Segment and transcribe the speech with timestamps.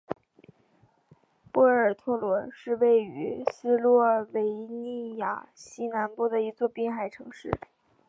[1.51, 7.51] 波尔托罗是位于斯洛维尼亚西南部的一座滨海城市。